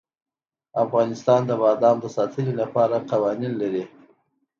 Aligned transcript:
افغانستان 0.83 1.41
د 1.45 1.51
بادام 1.61 1.97
د 2.01 2.05
ساتنې 2.15 2.53
لپاره 2.61 3.05
قوانین 3.11 3.53
لري. 3.61 3.83